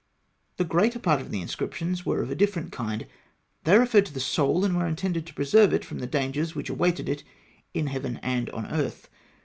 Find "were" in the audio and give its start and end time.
2.07-2.23, 4.75-4.87